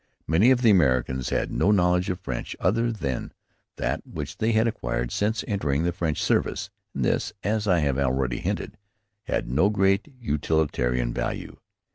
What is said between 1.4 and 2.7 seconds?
no knowledge of French